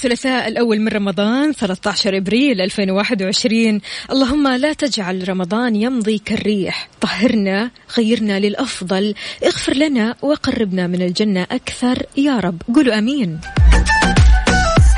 الثلاثاء 0.00 0.48
الأول 0.48 0.80
من 0.80 0.88
رمضان 0.88 1.52
13 1.52 2.16
إبريل 2.16 2.60
2021 2.60 3.80
اللهم 4.10 4.48
لا 4.48 4.72
تجعل 4.72 5.28
رمضان 5.28 5.76
يمضي 5.76 6.18
كالريح. 6.18 6.88
طهرنا 7.00 7.70
غيرنا 7.98 8.40
للأفضل. 8.40 9.14
اغفر 9.44 9.74
لنا 9.74 10.14
وقربنا 10.22 10.86
من 10.86 11.02
الجنة 11.02 11.42
أكثر. 11.42 12.06
يا 12.16 12.38
رب. 12.38 12.62
قولوا 12.74 12.98
أمين. 12.98 13.40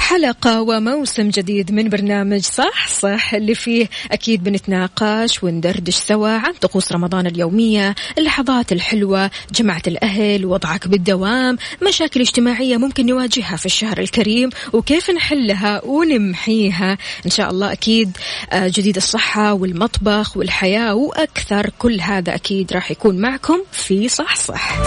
حلقة 0.02 0.60
وموسم 0.62 1.28
جديد 1.28 1.72
من 1.72 1.88
برنامج 1.88 2.40
صح 2.40 2.88
صح 2.88 3.34
اللي 3.34 3.54
فيه 3.54 3.88
أكيد 4.12 4.44
بنتناقش 4.44 5.44
وندردش 5.44 5.94
سوا 5.94 6.28
عن 6.28 6.52
طقوس 6.52 6.92
رمضان 6.92 7.26
اليومية 7.26 7.94
اللحظات 8.18 8.72
الحلوة 8.72 9.30
جمعة 9.54 9.82
الأهل 9.86 10.46
وضعك 10.46 10.88
بالدوام 10.88 11.58
مشاكل 11.88 12.20
اجتماعية 12.20 12.76
ممكن 12.76 13.06
نواجهها 13.06 13.56
في 13.56 13.66
الشهر 13.66 13.98
الكريم 13.98 14.50
وكيف 14.72 15.10
نحلها 15.10 15.84
ونمحيها. 15.84 16.98
إن 17.26 17.30
شاء 17.30 17.50
الله 17.50 17.72
أكيد 17.72 18.16
آه، 18.52 18.68
جديد 18.68 18.96
الصحة 18.96 19.52
والمطبخ 19.52 20.36
والحياة 20.36 20.94
وأكثر 20.94 21.70
كل 21.78 22.00
هذا 22.00 22.34
أكيد 22.34 22.72
راح 22.72 22.90
يكون 22.90 23.18
معكم 23.18 23.58
في 23.72 24.08
صح 24.08 24.36
صح. 24.36 24.78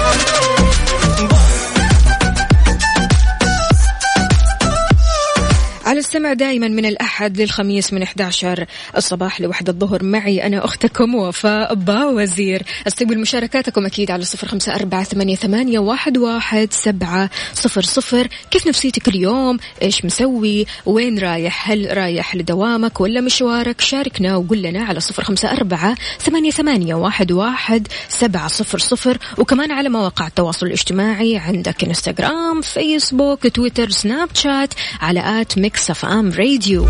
على 5.95 5.99
السمع 5.99 6.33
دائما 6.33 6.67
من 6.67 6.85
الأحد 6.85 7.41
للخميس 7.41 7.93
من 7.93 8.01
11 8.01 8.65
الصباح 8.97 9.41
لوحدة 9.41 9.71
الظهر. 9.71 10.03
معي 10.03 10.47
أنا 10.47 10.65
أختكم 10.65 11.15
وفاء 11.15 11.73
باوزير 11.73 12.63
استقبل 12.87 13.19
مشاركاتكم 13.19 13.85
أكيد 13.85 14.11
على 14.11 14.23
صفر 14.23 14.47
خمسة 14.47 14.75
أربعة 14.75 15.03
ثمانية, 15.03 15.35
ثمانية 15.35 15.79
واحد, 15.79 16.17
واحد 16.17 16.73
سبعة 16.73 17.29
صفر 17.53 17.81
صفر. 17.81 18.27
كيف 18.51 18.67
نفسيتك 18.67 19.07
اليوم؟ 19.07 19.57
إيش 19.81 20.05
مسوي؟ 20.05 20.65
وين 20.85 21.19
رايح؟ 21.19 21.71
هل 21.71 21.97
رايح 21.97 22.35
لدوامك 22.35 23.01
ولا 23.01 23.21
مشوارك؟ 23.21 23.81
شاركنا 23.81 24.35
وقول 24.35 24.61
لنا 24.61 24.83
على 24.83 24.99
صفر 24.99 25.23
خمسة 25.23 25.51
أربعة 25.51 25.95
ثمانية, 26.19 26.51
ثمانية 26.51 26.95
واحد, 26.95 27.31
واحد 27.31 27.87
سبعة 28.09 28.47
صفر 28.47 28.77
صفر. 28.77 29.17
وكمان 29.37 29.71
على 29.71 29.89
مواقع 29.89 30.27
التواصل 30.27 30.65
الاجتماعي 30.65 31.37
عندك 31.37 31.83
انستغرام 31.83 32.61
فيسبوك 32.61 33.47
تويتر 33.47 33.89
سناب 33.89 34.29
شات 34.33 34.73
على 35.01 35.41
at 35.41 35.57
Mix 35.57 35.84
FM 35.89 36.31
Radio 36.31 36.89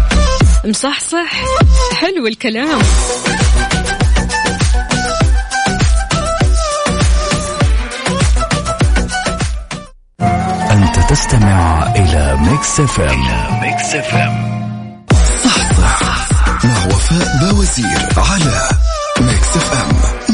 مصحصح. 0.66 1.32
حلو 1.94 2.28
الكلام. 2.28 2.80
أنت 10.72 11.00
تستمع 11.10 11.94
إلى 11.96 12.38
Mix 12.42 12.80
FM 12.80 13.20
Mix 13.62 13.96
FM 13.96 14.66
صحصح. 15.44 16.28
مع 16.64 16.86
وفاء 16.86 17.38
باوزير 17.42 18.08
على 18.18 18.70
Mix 19.22 19.56
FM 19.56 20.25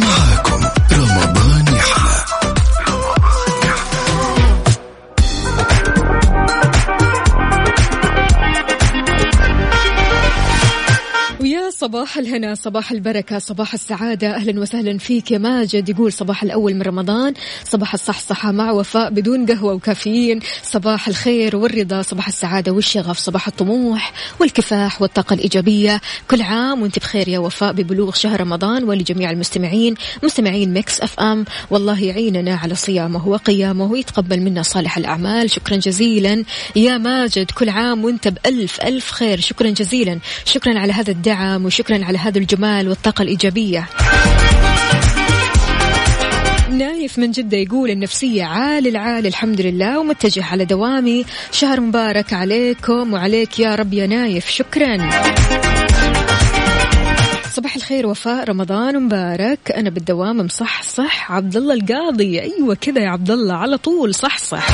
صباح 11.92 12.18
الهنا 12.18 12.56
صباح 12.56 12.92
البركة 12.92 13.40
صباح 13.40 13.74
السعادة. 13.74 14.36
أهلا 14.36 14.60
وسهلا 14.60 14.98
فيك 14.98 15.32
يا 15.32 15.38
ماجد. 15.38 15.90
يقول 15.90 16.14
صباح 16.14 16.44
الأول 16.44 16.74
من 16.74 16.82
رمضان 16.82 17.34
صباح 17.64 17.94
الصحصحة 17.94 18.52
مع 18.52 18.72
وفاء 18.72 19.10
بدون 19.10 19.46
قهوة 19.46 19.74
وكافيين 19.74 20.40
صباح 20.64 21.08
الخير 21.08 21.56
والرضا 21.56 22.02
صباح 22.02 22.28
السعادة 22.28 22.72
والشغف 22.72 23.18
صباح 23.18 23.48
الطموح 23.48 24.14
والكفاح 24.40 25.02
والطاقة 25.02 25.34
الإيجابية. 25.34 26.02
كل 26.30 26.42
عام 26.42 26.82
وأنت 26.82 27.00
بخير 27.00 27.28
يا 27.28 27.40
وفاء 27.40 27.74
ببلوغ 27.74 28.14
شهر 28.14 28.42
رمضان 28.42 28.84
ولجميع 28.84 29.32
المستمعين 29.32 29.96
مستمعين 30.24 30.74
Mix 30.74 31.02
FM. 31.02 31.46
والله 31.70 32.04
يعيننا 32.04 32.56
على 32.56 32.76
صيامه 32.76 33.28
وقيامه 33.28 33.86
ويتقبل 33.92 34.40
منا 34.40 34.62
صالح 34.62 34.98
الأعمال. 34.98 35.50
شكرا 35.50 35.76
جزيلا 35.76 36.44
يا 36.76 36.98
ماجد. 36.98 37.52
كل 37.52 37.70
عام 37.70 38.06
وأنت 38.06 38.28
بألف 38.28 38.82
ألف 38.82 39.12
خير. 39.12 39.40
شكرا 39.40 39.70
جزيلا. 39.70 40.20
شكرا 40.46 40.80
على 40.80 40.94
هذا 40.94 41.12
الدعم 41.12 41.66
وشكرا 41.66 41.81
على 41.90 42.18
هذا 42.18 42.38
الجمال 42.38 42.90
والطاقة 42.90 43.22
الإيجابية. 43.22 43.90
نايف 46.72 47.18
من 47.18 47.32
جدة 47.32 47.58
يقول 47.58 47.90
النفسية 47.90 48.44
عال 48.44 48.88
العال 48.88 49.28
الحمد 49.28 49.62
لله 49.62 50.00
ومتجه 50.00 50.46
على 50.46 50.66
دوامي. 50.66 51.26
شهر 51.52 51.80
مبارك 51.80 52.34
عليكم 52.34 53.14
وعليك 53.14 53.60
يا 53.60 53.76
رب 53.76 53.94
يا 53.94 54.08
نايف. 54.08 54.50
شكرا. 54.50 55.10
صباح 57.54 57.76
الخير 57.76 58.08
وفاء. 58.08 58.50
رمضان 58.50 59.04
مبارك. 59.04 59.72
أنا 59.72 59.90
بالدوام 59.90 60.38
مصح 60.38 60.84
صح. 60.84 61.32
عبد 61.32 61.56
الله 61.56 61.74
القاضي. 61.74 62.42
أيوه 62.42 62.76
كذا 62.76 63.02
يا 63.02 63.10
عبد 63.10 63.32
الله 63.32 63.56
على 63.56 63.78
طول 63.78 64.16
صح 64.16 64.38
صح. 64.38 64.68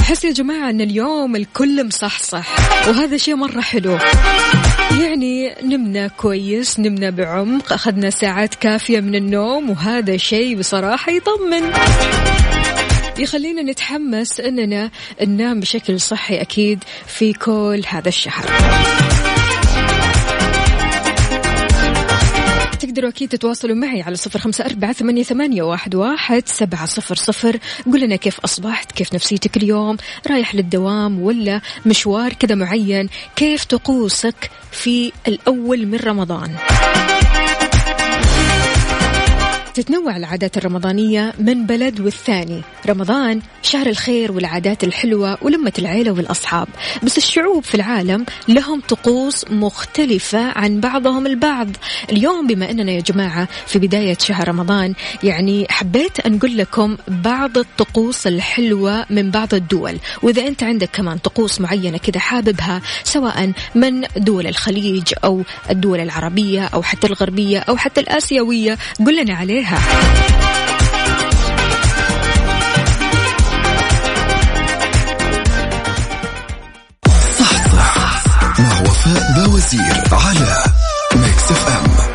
أحس 0.00 0.24
يا 0.24 0.32
جماعة 0.32 0.70
أن 0.70 0.80
اليوم 0.80 1.36
الكل 1.36 1.86
مصح 1.86 2.18
صح. 2.18 2.46
وهذا 2.88 3.16
شيء 3.16 3.36
مرة 3.36 3.60
حلو. 3.60 3.98
يعني 4.90 5.54
نمنا 5.62 6.08
كويس 6.08 6.80
نمنا 6.80 7.10
بعمق 7.10 7.72
أخذنا 7.72 8.10
ساعات 8.10 8.54
كافية 8.54 9.00
من 9.00 9.14
النوم 9.14 9.70
وهذا 9.70 10.16
شيء 10.16 10.58
بصراحة 10.58 11.12
يطمن. 11.12 11.72
يخلينا 13.18 13.62
نتحمس 13.62 14.40
إننا 14.40 14.90
ننام 15.22 15.60
بشكل 15.60 16.00
صحي 16.00 16.40
أكيد 16.40 16.84
في 17.06 17.32
كل 17.32 17.82
هذا 17.88 18.08
الشهر. 18.08 18.44
تقدروا 23.00 23.12
أكيد 23.16 23.28
تتواصلوا 23.28 23.76
معي 23.76 24.02
على 24.02 24.16
صفر 24.16 24.38
خمسة 24.38 24.64
أربعة 24.64 24.92
ثمانية, 24.92 25.22
ثمانية 25.22 25.62
واحد, 25.62 25.94
واحد 25.94 26.42
سبعة 26.46 26.86
صفر 26.86 27.14
صفر. 27.14 27.58
قول 27.86 28.00
لنا 28.00 28.16
كيف 28.16 28.40
أصبحت 28.40 28.92
كيف 28.92 29.14
نفسيتك 29.14 29.56
اليوم؟ 29.56 29.96
رايح 30.30 30.54
للدوام 30.54 31.22
ولا 31.22 31.60
مشوار 31.86 32.32
كذا 32.32 32.54
معين؟ 32.54 33.08
كيف 33.36 33.64
طقوسك 33.64 34.50
في 34.72 35.12
الأول 35.28 35.86
من 35.86 35.98
رمضان؟ 35.98 36.56
تتنوع 39.80 40.16
العادات 40.16 40.56
الرمضانية 40.56 41.32
من 41.38 41.66
بلد 41.66 42.00
والثاني. 42.00 42.62
رمضان 42.88 43.40
شهر 43.62 43.86
الخير 43.86 44.32
والعادات 44.32 44.84
الحلوة 44.84 45.38
ولمة 45.42 45.72
العيلة 45.78 46.10
والأصحاب. 46.12 46.68
بس 47.02 47.18
الشعوب 47.18 47.64
في 47.64 47.74
العالم 47.74 48.26
لهم 48.48 48.80
طقوس 48.80 49.44
مختلفة 49.50 50.58
عن 50.58 50.80
بعضهم 50.80 51.26
البعض. 51.26 51.68
اليوم 52.12 52.46
بما 52.46 52.70
أننا 52.70 52.92
يا 52.92 53.00
جماعة 53.00 53.48
في 53.66 53.78
بداية 53.78 54.16
شهر 54.20 54.48
رمضان 54.48 54.94
يعني 55.22 55.66
حبيت 55.70 56.20
أن 56.20 56.36
أقول 56.36 56.56
لكم 56.56 56.96
بعض 57.08 57.58
الطقوس 57.58 58.26
الحلوة 58.26 59.06
من 59.10 59.30
بعض 59.30 59.54
الدول. 59.54 59.98
وإذا 60.22 60.46
أنت 60.46 60.62
عندك 60.62 60.90
كمان 60.92 61.18
طقوس 61.18 61.60
معينة 61.60 61.98
كذا 61.98 62.20
حاببها 62.20 62.82
سواء 63.04 63.52
من 63.74 64.04
دول 64.16 64.46
الخليج 64.46 65.12
أو 65.24 65.42
الدول 65.70 66.00
العربية 66.00 66.64
أو 66.64 66.82
حتى 66.82 67.06
الغربية 67.06 67.58
أو 67.58 67.76
حتى 67.76 68.00
الآسيوية 68.00 68.78
قل 69.06 69.22
لنا 69.22 69.34
عليها. 69.34 69.69
صحصح 77.38 78.22
مع 78.58 78.80
وفاء 78.80 79.32
باوزير 79.36 80.02
على 80.12 80.64
Mix 81.16 81.50
FM. 81.50 82.09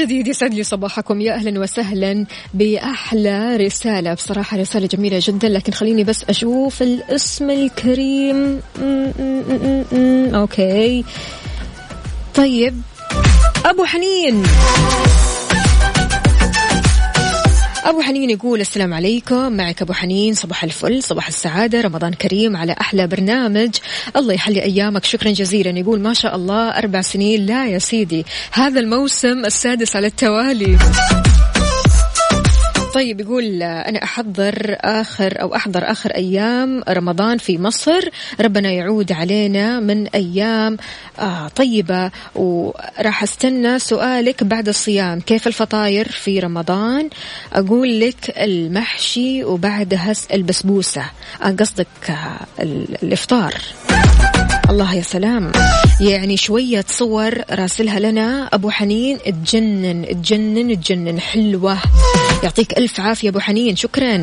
جديد 0.00 0.28
يسعد 0.28 0.54
لي 0.54 0.62
صباحكم. 0.62 1.20
يا 1.20 1.34
أهلا 1.34 1.60
وسهلا 1.60 2.26
بأحلى 2.54 3.56
رسالة. 3.56 4.14
بصراحة 4.14 4.56
رسالة 4.56 4.86
جميلة 4.86 5.18
جدا 5.22 5.48
لكن 5.48 5.72
خليني 5.72 6.04
بس 6.04 6.24
أشوف 6.28 6.82
الاسم 6.82 7.50
الكريم. 7.50 8.60
أوكي. 10.34 11.04
طيب 12.34 12.82
أبو 13.64 13.84
حنين. 13.84 14.42
أبو 17.84 18.00
حنين 18.00 18.30
يقول 18.30 18.60
السلام 18.60 18.94
عليكم. 18.94 19.52
معك 19.52 19.82
أبو 19.82 19.92
حنين 19.92 20.34
صباح 20.34 20.64
الفل 20.64 21.02
صباح 21.02 21.28
السعادة 21.28 21.80
رمضان 21.80 22.12
كريم 22.12 22.56
على 22.56 22.76
أحلى 22.80 23.06
برنامج. 23.06 23.70
الله 24.16 24.34
يحلي 24.34 24.62
أيامك. 24.62 25.04
شكرا 25.04 25.30
جزيلا. 25.30 25.78
يقول 25.78 26.00
ما 26.00 26.14
شاء 26.14 26.36
الله 26.36 26.68
أربع 26.68 27.00
سنين. 27.00 27.46
لا 27.46 27.66
يا 27.66 27.78
سيدي 27.78 28.26
هذا 28.52 28.80
الموسم 28.80 29.44
السادس 29.44 29.96
على 29.96 30.06
التوالي. 30.06 30.78
طيب 32.94 33.20
يقول 33.20 33.62
أنا 33.62 34.04
أحضر 34.04 34.76
آخر 34.80 35.42
أو 35.42 35.54
أحضر 35.54 35.90
آخر 35.90 36.10
أيام 36.10 36.82
رمضان 36.88 37.38
في 37.38 37.58
مصر. 37.58 38.08
ربنا 38.40 38.70
يعود 38.70 39.12
علينا 39.12 39.80
من 39.80 40.06
أيام 40.06 40.76
آه 41.18 41.48
طيبة. 41.48 42.10
وراح 42.34 43.22
أستنى 43.22 43.78
سؤالك 43.78 44.44
بعد 44.44 44.68
الصيام. 44.68 45.20
كيف 45.20 45.46
الفطاير 45.46 46.08
في 46.08 46.40
رمضان؟ 46.40 47.10
أقول 47.52 48.00
لك 48.00 48.34
المحشي 48.38 49.44
وبعدها 49.44 50.14
البسبوسة. 50.34 51.04
آه، 51.42 51.50
قصدك 51.50 51.86
آه 52.10 52.62
الإفطار. 53.02 53.54
الله 54.70 54.94
يا 54.94 55.02
سلام. 55.02 55.52
يعني 56.00 56.36
شوية 56.36 56.84
صور 56.88 57.34
راسلها 57.50 58.00
لنا. 58.00 58.48
أبو 58.52 58.70
حنين 58.70 59.18
تجنن 59.18 60.06
تجنن 60.22 60.80
تجنن 60.80 61.20
حلوة. 61.20 61.78
يعطيك 62.42 62.78
ألف 62.78 63.00
عافية 63.00 63.28
أبو 63.28 63.38
حنين. 63.40 63.76
شكرا. 63.76 64.22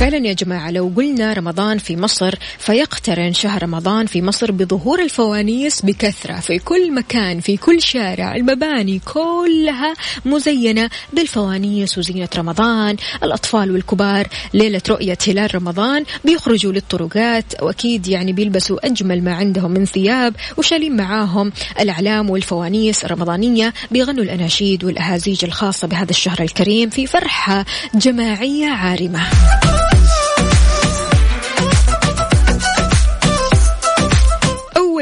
فعلا 0.00 0.26
يا 0.26 0.32
جماعة 0.32 0.70
لو 0.70 0.92
قلنا 0.96 1.32
رمضان 1.32 1.78
في 1.78 1.96
مصر 1.96 2.34
فيقترن 2.58 3.32
شهر 3.32 3.62
رمضان 3.62 4.06
في 4.06 4.22
مصر 4.22 4.52
بظهور 4.52 5.02
الفوانيس 5.02 5.82
بكثرة. 5.82 6.40
في 6.40 6.58
كل 6.58 6.94
مكان 6.94 7.40
في 7.40 7.56
كل 7.56 7.82
شارع 7.82 8.36
المباني 8.36 9.00
كلها 9.14 9.94
مزينة 10.24 10.90
بالفوانيس 11.12 11.98
وزينة 11.98 12.28
رمضان. 12.36 12.96
الأطفال 13.22 13.70
والكبار 13.72 14.28
ليلة 14.54 14.80
رؤية 14.88 15.18
هلال 15.28 15.54
رمضان 15.54 16.04
بيخرجوا 16.24 16.72
للطرقات. 16.72 17.62
وأكيد 17.62 18.08
يعني 18.08 18.32
بيلبسوا 18.32 18.86
أجمل 18.86 19.24
ما 19.24 19.34
عندهم 19.34 19.70
من 19.70 19.84
ثياب 19.84 20.34
وشالين 20.56 20.96
معاهم. 20.96 21.52
الأعلام 21.80 22.30
والفوانيس 22.30 23.04
الرمضانية 23.04 23.74
بيغنوا 23.90 24.24
الأناشيد 24.24 24.84
والأهازيج 24.84 25.44
الخاصة 25.44 25.88
بهذا 25.88 26.10
الشهر 26.10 26.42
الكريم 26.42 26.90
في 26.90 27.06
فرحة 27.06 27.64
جماعية 27.94 28.66
عارمة. 28.66 29.26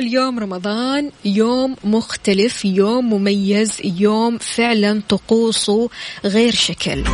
أول 0.06 0.12
يوم 0.12 0.38
رمضان 0.38 1.10
يوم 1.24 1.76
مختلف 1.84 2.64
يوم 2.64 3.12
مميز 3.12 3.78
يوم 3.84 4.38
فعلا 4.38 5.02
طقوسه 5.08 5.90
غير 6.24 6.54
شكل. 6.54 7.04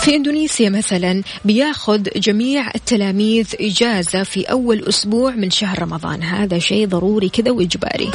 في 0.00 0.16
إندونيسيا 0.16 0.70
مثلا 0.70 1.22
بياخذ 1.44 2.02
جميع 2.16 2.70
التلاميذ 2.74 3.46
إجازة 3.60 4.22
في 4.22 4.44
أول 4.44 4.84
أسبوع 4.88 5.30
من 5.34 5.50
شهر 5.50 5.82
رمضان. 5.82 6.22
هذا 6.22 6.58
شيء 6.58 6.86
ضروري 6.88 7.28
كذا 7.28 7.50
وإجباري. 7.50 8.10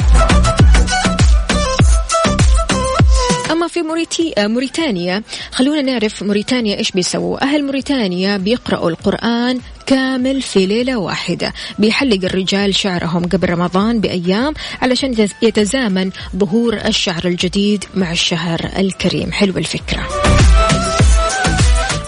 في 3.74 3.82
موريتي... 3.82 4.34
موريتانيا. 4.38 5.22
خلونا 5.52 5.82
نعرف 5.82 6.22
موريتانيا 6.22 6.78
إيش 6.78 6.90
بيسووا. 6.90 7.42
أهل 7.42 7.64
موريتانيا 7.64 8.36
بيقرأوا 8.36 8.90
القرآن 8.90 9.60
كامل 9.86 10.42
في 10.42 10.66
ليلة 10.66 10.96
واحدة. 10.96 11.52
بيحلق 11.78 12.24
الرجال 12.24 12.74
شعرهم 12.74 13.28
قبل 13.28 13.50
رمضان 13.50 14.00
بأيام 14.00 14.54
علشان 14.82 15.28
يتزامن 15.42 16.10
ظهور 16.36 16.74
الشعر 16.74 17.24
الجديد 17.24 17.84
مع 17.94 18.12
الشهر 18.12 18.70
الكريم. 18.78 19.32
حلوة 19.32 19.58
الفكرة. 19.58 20.23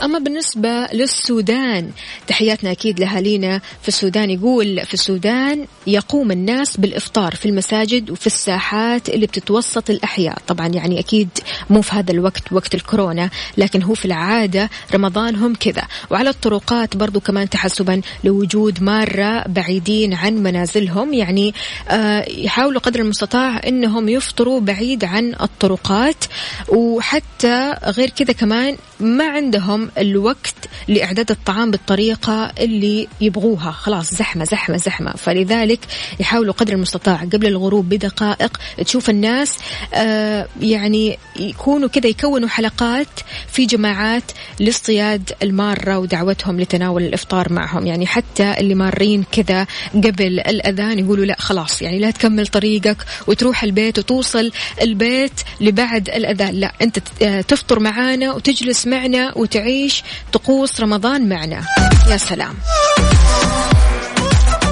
أما 0.06 0.18
بالنسبة 0.18 0.86
للسودان 0.92 1.90
تحياتنا 2.26 2.70
أكيد 2.70 3.00
لأهالينا 3.00 3.60
في 3.82 3.88
السودان 3.88 4.30
يقول 4.30 4.86
في 4.86 4.94
السودان 4.94 5.66
يقوم 5.86 6.30
الناس 6.30 6.76
بالإفطار 6.76 7.34
في 7.34 7.46
المساجد 7.46 8.10
وفي 8.10 8.26
الساحات 8.26 9.08
اللي 9.08 9.26
بتتوسط 9.26 9.90
الأحياء. 9.90 10.38
طبعا 10.46 10.66
يعني 10.66 10.98
أكيد 11.00 11.28
مو 11.70 11.82
في 11.82 11.96
هذا 11.96 12.12
الوقت 12.12 12.52
وقت 12.52 12.74
الكورونا 12.74 13.30
لكن 13.58 13.82
هو 13.82 13.94
في 13.94 14.04
العادة 14.04 14.70
رمضان 14.94 15.36
هم 15.36 15.54
كذا. 15.54 15.82
وعلى 16.10 16.30
الطرقات 16.30 16.96
برضو 16.96 17.20
كمان 17.20 17.48
تحسبا 17.48 18.00
لوجود 18.24 18.82
مارة 18.82 19.44
بعيدين 19.48 20.14
عن 20.14 20.34
منازلهم. 20.34 21.14
يعني 21.14 21.54
آه 21.88 22.24
يحاولوا 22.28 22.80
قدر 22.80 23.00
المستطاع 23.00 23.60
أنهم 23.66 24.08
يفطروا 24.08 24.60
بعيد 24.60 25.04
عن 25.04 25.34
الطرقات. 25.40 26.24
وحتى 26.68 27.74
غير 27.84 28.10
كذا 28.10 28.32
كمان 28.32 28.76
ما 29.00 29.28
عندهم 29.28 29.90
الوقت 29.98 30.54
لإعداد 30.88 31.30
الطعام 31.30 31.70
بالطريقة 31.70 32.52
اللي 32.60 33.08
يبغوها. 33.20 33.70
خلاص 33.70 34.14
زحمة 34.14 34.44
زحمة 34.44 34.76
زحمة. 34.76 35.12
فلذلك 35.12 35.80
يحاولوا 36.20 36.54
قدر 36.54 36.72
المستطاع 36.72 37.16
قبل 37.16 37.46
الغروب 37.46 37.88
بدقائق 37.88 38.60
تشوف 38.84 39.10
الناس 39.10 39.58
آه 39.94 40.46
يعني 40.60 41.18
يكونوا 41.36 41.88
كذا 41.88 42.06
يكونوا 42.06 42.48
حلقات 42.48 43.08
في 43.48 43.66
جماعات 43.66 44.22
لاصطياد 44.60 45.32
المارة 45.42 45.98
ودعوتهم 45.98 46.60
لتناول 46.60 47.02
الإفطار 47.02 47.52
معهم. 47.52 47.86
يعني 47.86 48.06
حتى 48.06 48.54
اللي 48.60 48.74
مارين 48.74 49.24
كذا 49.32 49.66
قبل 49.94 50.40
الأذان 50.40 50.98
يقولوا 50.98 51.24
لا 51.24 51.36
خلاص 51.38 51.82
يعني 51.82 51.98
لا 51.98 52.10
تكمل 52.10 52.46
طريقك 52.46 52.96
وتروح 53.26 53.62
البيت 53.62 53.98
وتوصل 53.98 54.50
البيت 54.82 55.40
لبعد 55.60 56.08
الأذان. 56.08 56.54
لا 56.54 56.72
أنت 56.82 56.98
آه، 57.22 57.40
تفطر 57.40 57.80
معانا 57.80 58.32
وتجلس 58.32 58.86
معنا 58.86 59.32
وتعيش 59.38 59.85
طقوس 60.32 60.80
رمضان 60.80 61.28
معنا. 61.28 61.64
يا 62.08 62.16
سلام. 62.16 62.54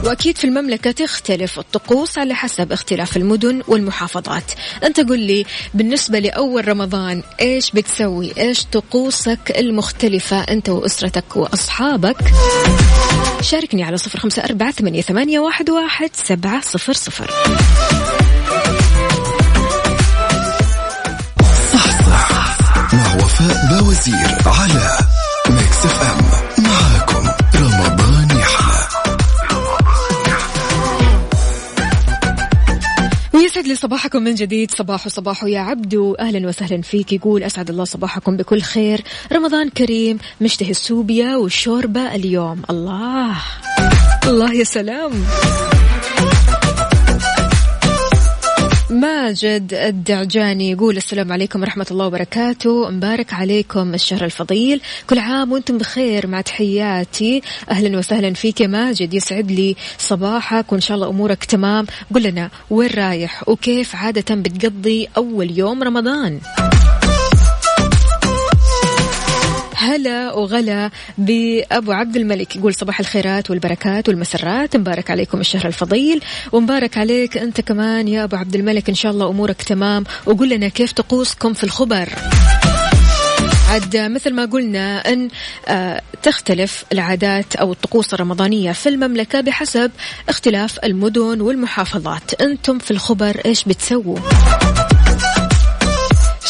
وأكيد 0.05 0.39
في 0.39 0.45
المملكة 0.45 0.91
تختلف 0.91 1.59
الطقوس 1.59 2.19
على 2.19 2.35
حسب 2.35 2.73
اختلاف 2.73 3.17
المدن 3.17 3.63
والمحافظات. 3.69 4.45
أنت 4.85 5.01
قل 5.01 5.19
لي 5.19 5.47
بالنسبة 5.75 6.19
لأول 6.19 6.69
رمضان 6.69 7.23
إيش 7.41 7.71
بتسوي؟ 7.71 8.33
إيش 8.39 8.65
طقوسك 8.65 9.53
المختلفة 9.57 10.41
أنت 10.41 10.69
وأسرتك 10.69 11.37
وأصحابك؟ 11.37 12.17
شاركني 13.41 13.85
على 13.85 13.97
صفر 13.97 14.19
خمسة 14.19 14.45
أربعة 14.45 14.71
ثمانية, 14.71 15.39
واحد, 15.39 15.71
واحد 15.71 16.11
سبعة 16.15 16.61
صفر 16.61 16.93
صفر. 16.93 17.31
وفاء 23.85 23.95
باوزير 23.95 24.37
على 24.47 24.99
Mix 25.51 25.85
FM 25.85 26.65
معاكم 26.65 27.29
رمضان 27.55 28.39
يحلى 28.39 28.89
ويسعد 33.35 33.67
لي 33.67 33.75
صباحكم 33.75 34.23
من 34.23 34.35
جديد. 34.35 34.71
صباح 34.71 35.09
صباح 35.09 35.45
يا 35.45 35.61
عبدو. 35.61 36.15
أهلا 36.15 36.49
وسهلا 36.49 36.83
فيك. 36.83 37.13
يقول 37.13 37.43
أسعد 37.43 37.71
الله 37.71 37.85
صباحكم 37.85 38.37
بكل 38.37 38.63
خير. 38.63 39.05
رمضان 39.33 39.71
كريم. 39.71 40.19
مشتهي 40.41 40.71
السوبيا 40.71 41.37
والشوربة 41.37 42.15
اليوم. 42.15 42.63
الله. 42.71 43.37
الله 44.27 44.53
يا 44.53 44.65
سلام. 44.65 45.13
ماجد 49.25 49.75
الدعجاني 49.75 50.71
يقول 50.71 50.97
السلام 50.97 51.33
عليكم 51.33 51.61
ورحمة 51.61 51.87
الله 51.91 52.07
وبركاته. 52.07 52.91
مبارك 52.91 53.33
عليكم 53.33 53.95
الشهر 53.95 54.25
الفضيل. 54.25 54.81
كل 55.11 55.19
عام 55.19 55.53
وأنتم 55.53 55.79
بخير 55.79 56.27
مع 56.27 56.41
تحياتي. 56.41 57.43
أهلا 57.71 57.99
وسهلا 57.99 58.35
فيك 58.35 58.61
يا 58.61 58.67
ماجد. 58.67 59.15
يسعد 59.15 59.51
لي 59.51 59.77
صباحك 59.99 60.73
وإن 60.73 60.81
شاء 60.81 60.95
الله 60.95 61.09
أمورك 61.09 61.45
تمام. 61.45 61.87
قل 62.15 62.23
لنا 62.23 62.51
وين 62.71 62.91
رايح؟ 62.91 63.49
وكيف 63.49 63.97
عادة 63.97 64.35
بتقضي 64.35 65.09
أول 65.17 65.59
يوم 65.59 65.83
رمضان؟ 65.83 66.41
هلا 69.85 70.33
وغلا 70.33 70.91
بأبو 71.19 71.93
عبد 71.93 72.17
الملك 72.17 72.57
يقول 72.57 72.75
صباح 72.75 73.01
الخيرات 73.01 73.51
والبركات 73.51 74.09
والمسرات. 74.09 74.77
مبارك 74.77 75.11
عليكم 75.11 75.41
الشهر 75.41 75.67
الفضيل 75.67 76.21
ومبارك 76.53 76.99
عليك 76.99 77.37
أنت 77.39 77.61
كمان 77.61 78.09
يا 78.09 78.25
أبو 78.25 78.37
عبد 78.37 78.55
الملك. 78.55 78.89
إن 78.89 78.95
شاء 78.95 79.13
الله 79.13 79.29
أمورك 79.29 79.63
تمام. 79.63 80.05
وقول 80.27 80.49
لنا 80.49 80.69
كيف 80.69 80.93
طقوسكم 80.93 81.53
في 81.53 81.65
الخبر؟ 81.65 82.09
عاد 83.71 83.97
مثل 83.97 84.35
ما 84.35 84.45
قلنا 84.45 85.13
أن 85.13 85.29
آه، 85.69 86.03
تختلف 86.23 86.85
العادات 86.93 87.57
أو 87.57 87.73
الطقوس 87.73 88.15
الرمضانية 88.15 88.73
في 88.73 88.89
المملكة 88.89 89.41
بحسب 89.41 89.91
اختلاف 90.29 90.79
المدن 90.85 91.41
والمحافظات. 91.41 92.43
أنتم 92.43 92.79
في 92.79 92.91
الخبر 92.91 93.41
إيش 93.47 93.65
بتسووا؟ 93.65 94.19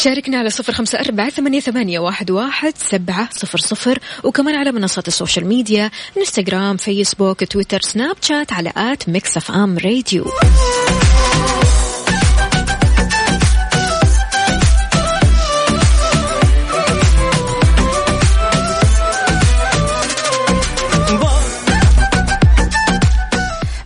شاركنا 0.05 0.37
على 0.37 0.49
صفر 0.49 0.73
خمسة 0.73 0.99
أربعة 0.99 1.29
ثمانية, 1.29 1.99
واحد 1.99 2.73
سبعة 2.77 3.29
صفر 3.31 3.57
صفر. 3.57 3.99
وكمان 4.23 4.55
على 4.55 4.71
منصات 4.71 5.07
ال 5.07 5.13
social 5.13 5.47
media 5.47 5.91
إنستغرام 6.17 6.77
فيسبوك 6.77 7.43
تويتر 7.43 7.81
سناب 7.81 8.15
شات 8.21 8.53
على 8.53 8.73
at 8.77 9.09
Mix 9.09 9.37
FM 9.37 9.77
Radio. 9.77 10.25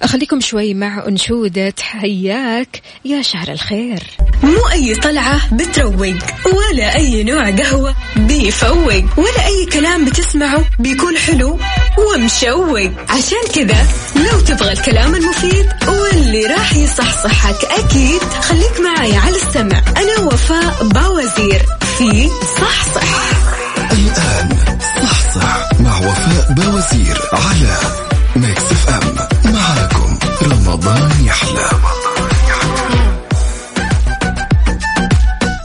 أخليكم 0.09 0.39
شوي 0.39 0.73
مع 0.73 1.07
أنشودة. 1.07 1.73
حياك 1.81 2.81
يا 3.05 3.21
شهر 3.21 3.51
الخير. 3.51 4.03
مو 4.43 4.69
أي 4.71 4.95
طلعة 4.95 5.55
بتروق 5.55 6.15
ولا 6.45 6.95
أي 6.95 7.23
نوع 7.23 7.49
قهوة 7.49 7.95
بيفوق 8.15 9.03
ولا 9.17 9.45
أي 9.47 9.65
كلام 9.73 10.05
بتسمعه 10.05 10.65
بيكون 10.79 11.17
حلو 11.17 11.59
ومشوق. 11.97 12.91
عشان 13.09 13.43
كذا 13.55 13.87
لو 14.15 14.39
تبغى 14.39 14.71
الكلام 14.71 15.15
المفيد 15.15 15.69
واللي 15.87 16.45
راح 16.45 16.75
يصحصحك 16.75 17.65
أكيد 17.65 18.21
خليك 18.21 18.79
معي 18.79 19.17
على 19.17 19.35
السمع. 19.35 19.81
أنا 19.97 20.19
وفاء 20.19 20.87
باوزير 20.87 21.65
في 21.97 22.29
صحصح. 22.61 23.31
الآن 23.91 24.57
صحصح 25.03 25.79
مع 25.79 25.97
وفاء 25.97 26.53
باوزير 26.53 27.21
على 27.33 27.77
Mix 28.35 28.61
FM 28.61 29.15
معاكم. 29.53 29.98
رمضان 30.49 31.11
يحلى 31.25 31.69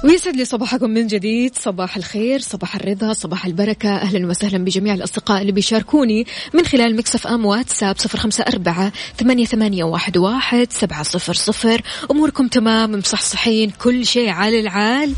ويسعد 0.05 0.37
لي 0.37 0.45
صباحكم 0.45 0.91
من 0.91 1.07
جديد. 1.07 1.59
صباح 1.59 1.97
الخير 1.97 2.41
صباح 2.41 2.77
الرضا 2.77 3.13
صباح 3.13 3.47
البركة. 3.47 3.97
أهلا 3.97 4.27
وسهلا 4.27 4.65
بجميع 4.65 4.95
الأصدقاء 4.95 5.41
اللي 5.41 5.53
بيشاركوني 5.53 6.27
من 6.55 6.67
خلال 6.67 6.97
مكسف 6.97 7.27
أم 7.27 7.45
واتساب 7.45 7.99
صفر 7.99 8.19
خمسة 8.19 8.45
أربعة 8.49 8.93
ثمانية, 9.19 9.45
ثمانية 9.45 9.85
واحد, 9.85 10.17
واحد 10.17 10.67
سبعة 10.71 11.03
صفر 11.03 11.35
صفر. 11.35 11.83
أموركم 12.11 12.49
تمام 12.49 12.93
مصحصحين 12.93 13.71
كل 13.71 14.07
شيء 14.07 14.29
على 14.29 14.61
العال. 14.61 15.15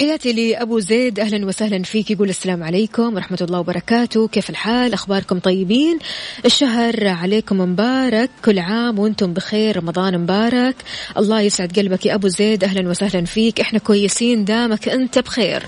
تحياتي 0.00 0.32
لأبو 0.32 0.78
زيد. 0.78 1.20
أهلا 1.20 1.46
وسهلا 1.46 1.82
فيك. 1.82 2.10
يقول 2.10 2.28
السلام 2.28 2.62
عليكم 2.62 3.14
ورحمة 3.14 3.38
الله 3.40 3.58
وبركاته. 3.58 4.28
كيف 4.28 4.50
الحال؟ 4.50 4.92
أخباركم 4.92 5.38
طيبين؟ 5.38 5.98
الشهر 6.44 7.08
عليكم 7.08 7.60
مبارك. 7.60 8.30
كل 8.44 8.58
عام 8.58 8.98
وأنتم 8.98 9.32
بخير. 9.32 9.76
رمضان 9.76 10.18
مبارك. 10.18 10.76
الله 11.18 11.40
يسعد 11.40 11.78
قلبك 11.78 12.06
يا 12.06 12.14
أبو 12.14 12.28
زيد. 12.28 12.64
أهلا 12.64 12.88
وسهلا 12.88 13.24
فيك. 13.24 13.60
إحنا 13.60 13.78
كويسين. 13.78 14.44
دامك 14.44 14.88
أنت 14.88 15.18
بخير. 15.18 15.62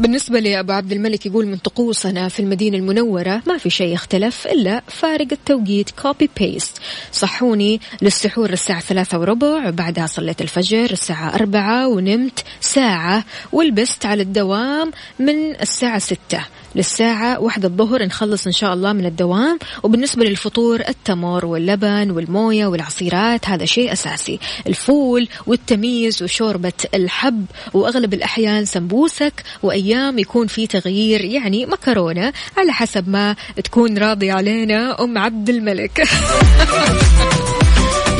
بالنسبة 0.00 0.40
لأبو 0.40 0.72
عبد 0.72 0.92
الملك 0.92 1.26
يقول 1.26 1.46
من 1.46 1.56
طقوسنا 1.56 2.28
في 2.28 2.40
المدينة 2.40 2.76
المنورة 2.76 3.42
ما 3.46 3.58
في 3.58 3.70
شيء 3.70 3.94
اختلف 3.94 4.46
إلا 4.46 4.82
فارق 4.88 5.26
التوقيت 5.32 5.90
copy 5.90 6.30
paste 6.36 6.78
صحوني 7.12 7.80
للسحور 8.02 8.50
الساعة 8.50 8.80
ثلاثة 8.80 9.18
وربع 9.18 9.70
بعدها 9.70 10.06
صليت 10.06 10.40
الفجر 10.40 10.90
الساعة 10.90 11.34
أربعة 11.34 11.88
ونمت 11.88 12.44
ساعة 12.60 13.24
ولبست 13.52 14.06
على 14.06 14.22
الدوام 14.22 14.90
من 15.18 15.60
الساعة 15.60 15.98
ستة. 15.98 16.44
للساعة 16.74 17.40
واحدة 17.40 17.68
الظهر 17.68 18.04
نخلص 18.06 18.46
إن 18.46 18.52
شاء 18.52 18.74
الله 18.74 18.92
من 18.92 19.06
الدوام. 19.06 19.58
وبالنسبة 19.82 20.24
للفطور 20.24 20.80
التمر 20.88 21.46
واللبن 21.46 22.10
والموية 22.10 22.66
والعصيرات 22.66 23.48
هذا 23.48 23.64
شيء 23.64 23.92
أساسي. 23.92 24.38
الفول 24.66 25.28
والتميز 25.46 26.22
وشوربة 26.22 26.72
الحب. 26.94 27.44
وأغلب 27.74 28.14
الأحيان 28.14 28.64
سمبوسك. 28.64 29.42
وأيام 29.62 30.18
يكون 30.18 30.46
في 30.46 30.66
تغيير 30.66 31.24
يعني 31.24 31.66
مكرونة. 31.66 32.32
على 32.56 32.72
حسب 32.72 33.08
ما 33.08 33.36
تكون 33.64 33.98
راضي 33.98 34.30
علينا 34.30 35.04
أم 35.04 35.18
عبد 35.18 35.48
الملك. 35.48 36.02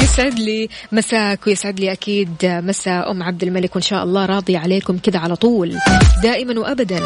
يسعد 0.02 0.38
لي 0.38 0.68
مساك 0.92 1.46
ويسعد 1.46 1.80
لي 1.80 1.92
أكيد 1.92 2.30
مساء 2.42 3.10
أم 3.10 3.22
عبد 3.22 3.42
الملك. 3.42 3.76
وإن 3.76 3.82
شاء 3.82 4.04
الله 4.04 4.26
راضي 4.26 4.56
عليكم 4.56 4.98
كذا 4.98 5.18
على 5.18 5.36
طول. 5.36 5.76
دائما 6.22 6.60
وابدا. 6.60 7.04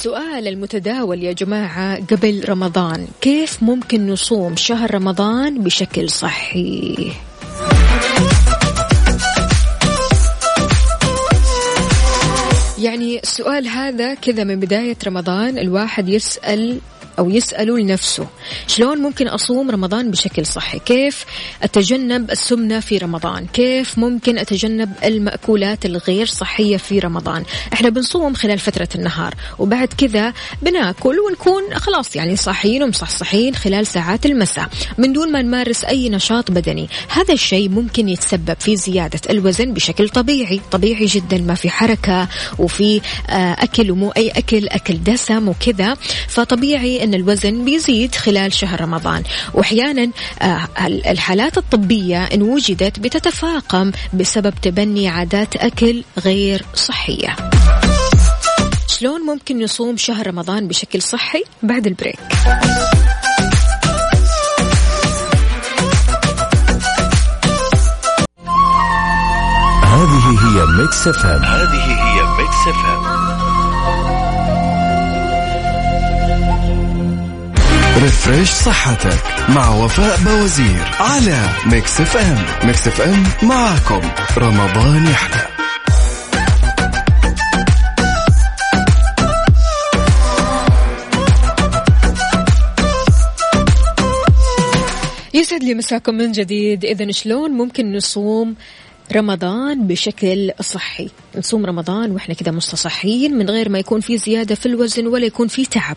السؤال 0.00 0.48
المتداول 0.48 1.22
يا 1.22 1.32
جماعة 1.32 2.06
قبل 2.06 2.48
رمضان. 2.48 3.08
كيف 3.20 3.62
ممكن 3.62 4.06
نصوم 4.06 4.56
شهر 4.56 4.94
رمضان 4.94 5.62
بشكل 5.62 6.10
صحي؟ 6.10 7.12
يعني 12.78 13.20
السؤال 13.22 13.68
هذا 13.68 14.14
كذا 14.14 14.44
من 14.44 14.60
بداية 14.60 14.96
رمضان 15.06 15.58
الواحد 15.58 16.08
يسأل 16.08 16.80
أو 17.18 17.30
يسألوا 17.30 17.78
لنفسه 17.78 18.26
شلون 18.66 18.98
ممكن 18.98 19.28
أصوم 19.28 19.70
رمضان 19.70 20.10
بشكل 20.10 20.46
صحي؟ 20.46 20.78
كيف 20.78 21.24
أتجنب 21.62 22.30
السمنة 22.30 22.80
في 22.80 22.98
رمضان؟ 22.98 23.46
كيف 23.46 23.98
ممكن 23.98 24.38
أتجنب 24.38 24.92
المأكولات 25.04 25.86
الغير 25.86 26.26
صحية 26.26 26.76
في 26.76 26.98
رمضان؟ 26.98 27.44
إحنا 27.72 27.88
بنصوم 27.88 28.34
خلال 28.34 28.58
فترة 28.58 28.88
النهار 28.94 29.34
وبعد 29.58 29.88
كذا 29.88 30.32
بناكل 30.62 31.16
ونكون 31.18 31.62
خلاص 31.74 32.16
يعني 32.16 32.36
صاحيين 32.36 32.82
ومصحصحين 32.82 33.54
خلال 33.54 33.86
ساعات 33.86 34.26
المساء 34.26 34.68
من 34.98 35.12
دون 35.12 35.32
ما 35.32 35.42
نمارس 35.42 35.84
أي 35.84 36.08
نشاط 36.08 36.50
بدني. 36.50 36.88
هذا 37.08 37.34
الشيء 37.34 37.68
ممكن 37.68 38.08
يتسبب 38.08 38.56
في 38.60 38.76
زيادة 38.76 39.20
الوزن 39.30 39.74
بشكل 39.74 40.08
طبيعي 40.08 40.60
طبيعي 40.70 41.06
جدا 41.06 41.38
ما 41.38 41.54
في 41.54 41.70
حركة 41.70 42.28
وفي 42.58 43.00
آه، 43.30 43.56
أكل 43.58 43.90
ومو 43.90 44.10
أي 44.10 44.28
أكل 44.28 44.68
أكل 44.68 45.02
دسم 45.02 45.48
وكذا. 45.48 45.96
فطبيعي 46.28 46.99
أن 47.02 47.14
الوزن 47.14 47.64
بيزيد 47.64 48.14
خلال 48.14 48.52
شهر 48.52 48.80
رمضان. 48.80 49.22
وأحيانا 49.54 50.10
آه، 50.42 50.68
الحالات 50.86 51.58
الطبية 51.58 52.24
إن 52.24 52.42
وجدت 52.42 52.98
بتتفاقم 52.98 53.92
بسبب 54.12 54.54
تبني 54.62 55.08
عادات 55.08 55.56
أكل 55.56 56.02
غير 56.18 56.64
صحية. 56.74 57.36
شلون 58.86 59.20
ممكن 59.20 59.62
نصوم 59.64 59.96
شهر 59.96 60.26
رمضان 60.26 60.68
بشكل 60.68 61.02
صحي؟ 61.02 61.44
بعد 61.62 61.86
البريك. 61.86 62.18
هذه 69.84 70.28
هي 70.42 70.66
Mix 70.66 71.08
FM 71.08 71.42
هذه 71.42 71.84
هي 71.84 72.22
Mix 72.38 72.68
F 72.68 72.86
refresh 77.98 78.50
صحتك 78.50 79.48
مع 79.48 79.74
وفاء 79.74 80.18
باوزير 80.20 80.84
على 81.00 81.48
Mix 81.66 82.00
FM 82.00 82.66
Mix 82.66 82.88
FM 82.88 83.24
معاكم. 83.42 84.00
رمضان 84.38 85.06
يحلى. 85.06 85.48
يسعد 95.34 95.62
لي 95.62 95.74
مساكم 95.74 96.14
من 96.14 96.32
جديد. 96.32 96.84
إذا 96.84 97.12
شلون 97.12 97.50
ممكن 97.50 97.96
نصوم 97.96 98.54
رمضان 99.16 99.86
بشكل 99.86 100.52
صحي؟ 100.60 101.08
نصوم 101.36 101.66
رمضان 101.66 102.10
وإحنا 102.10 102.34
كذا 102.34 102.52
مستصحين 102.52 103.38
من 103.38 103.50
غير 103.50 103.68
ما 103.68 103.78
يكون 103.78 104.00
في 104.00 104.18
زيادة 104.18 104.54
في 104.54 104.66
الوزن 104.66 105.06
ولا 105.06 105.26
يكون 105.26 105.48
في 105.48 105.64
تعب. 105.64 105.96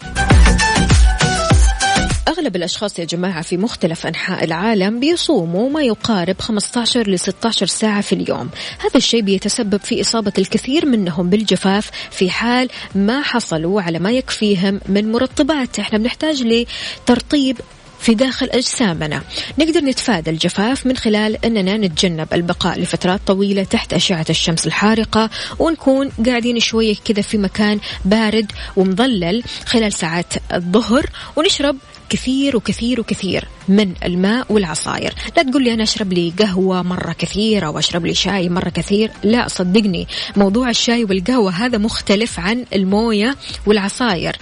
أغلب 2.27 2.55
الأشخاص 2.55 2.99
يا 2.99 3.05
جماعة 3.05 3.41
في 3.41 3.57
مختلف 3.57 4.07
أنحاء 4.07 4.43
العالم 4.43 4.99
بيصوموا 4.99 5.69
ما 5.69 5.81
يقارب 5.83 6.41
15 6.41 7.09
ل 7.09 7.19
16 7.19 7.65
ساعة 7.65 8.01
في 8.01 8.15
اليوم. 8.15 8.49
هذا 8.79 8.97
الشيء 8.97 9.21
بيتسبب 9.21 9.79
في 9.79 10.01
إصابة 10.01 10.33
الكثير 10.37 10.85
منهم 10.85 11.29
بالجفاف 11.29 11.91
في 12.11 12.29
حال 12.29 12.69
ما 12.95 13.21
حصلوا 13.21 13.81
على 13.81 13.99
ما 13.99 14.11
يكفيهم 14.11 14.81
من 14.85 15.11
مرطبات. 15.11 15.79
إحنا 15.79 15.97
بنحتاج 15.97 16.43
لترطيب 16.43 17.57
في 17.99 18.15
داخل 18.15 18.49
أجسامنا. 18.49 19.21
نقدر 19.59 19.81
نتفادى 19.81 20.29
الجفاف 20.29 20.85
من 20.85 20.97
خلال 20.97 21.45
أننا 21.45 21.77
نتجنب 21.77 22.27
البقاء 22.33 22.79
لفترات 22.79 23.21
طويلة 23.27 23.63
تحت 23.63 23.93
أشعة 23.93 24.25
الشمس 24.29 24.67
الحارقة 24.67 25.29
ونكون 25.59 26.09
قاعدين 26.25 26.59
شوية 26.59 26.95
كذا 27.05 27.21
في 27.21 27.37
مكان 27.37 27.79
بارد 28.05 28.51
ومظلل 28.75 29.43
خلال 29.65 29.93
ساعات 29.93 30.33
الظهر 30.53 31.05
ونشرب 31.35 31.77
كثير 32.09 32.57
وكثير 32.57 32.99
وكثير 32.99 33.47
من 33.67 33.93
الماء 34.03 34.45
والعصاير 34.49 35.13
لا 35.37 35.43
تقول 35.43 35.63
لي 35.63 35.73
أنا 35.73 35.83
أشرب 35.83 36.13
لي 36.13 36.33
قهوة 36.39 36.81
مرة 36.81 37.13
كثير 37.13 37.65
أو 37.65 37.79
أشرب 37.79 38.05
لي 38.05 38.13
شاي 38.13 38.49
مرة 38.49 38.69
كثير. 38.69 39.11
لا 39.23 39.47
صدقني 39.47 40.07
موضوع 40.35 40.69
الشاي 40.69 41.03
والقهوة 41.03 41.51
هذا 41.51 41.77
مختلف 41.77 42.39
عن 42.39 42.65
الموية 42.73 43.35
والعصاير 43.65 44.35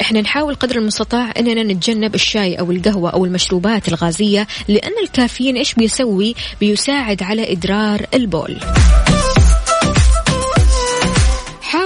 إحنا 0.00 0.20
نحاول 0.20 0.54
قدر 0.54 0.76
المستطاع 0.76 1.32
إننا 1.38 1.62
نتجنب 1.62 2.14
الشاي 2.14 2.54
أو 2.54 2.70
القهوة 2.70 3.10
أو 3.10 3.24
المشروبات 3.24 3.88
الغازية 3.88 4.46
لأن 4.68 4.92
الكافيين 5.02 5.56
إيش 5.56 5.74
بيسوي؟ 5.74 6.34
بيساعد 6.60 7.22
على 7.22 7.52
إدرار 7.52 8.06
البول. 8.14 8.60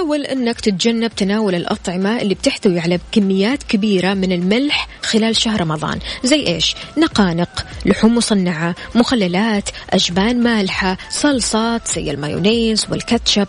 حاول 0.05 0.25
أنك 0.25 0.59
تتجنب 0.59 1.15
تناول 1.15 1.55
الأطعمة 1.55 2.21
اللي 2.21 2.35
بتحتوي 2.35 2.79
على 2.79 2.99
كميات 3.11 3.63
كبيرة 3.63 4.13
من 4.13 4.31
الملح 4.31 4.87
خلال 5.01 5.35
شهر 5.35 5.61
رمضان. 5.61 5.99
زي 6.23 6.47
إيش؟ 6.47 6.75
نقانق 6.97 7.65
لحوم 7.85 8.15
مصنعة 8.15 8.75
مخللات 8.95 9.69
أجبان 9.89 10.43
مالحة 10.43 10.97
صلصات 11.09 11.87
زي 11.87 12.11
المايونيز 12.11 12.85
والكاتشب. 12.89 13.47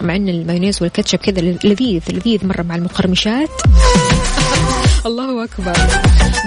مع 0.00 0.16
إن 0.16 0.28
المايونيز 0.28 0.82
والكاتشب 0.82 1.18
كذا 1.18 1.40
لذيذ 1.40 2.02
لذيذ 2.10 2.46
مرة 2.46 2.62
مع 2.62 2.74
المقرمشات. 2.76 3.50
الله 5.06 5.44
أكبر. 5.44 5.76